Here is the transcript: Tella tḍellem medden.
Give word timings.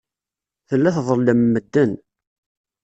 Tella 0.67 0.89
tḍellem 0.95 1.41
medden. 1.53 1.91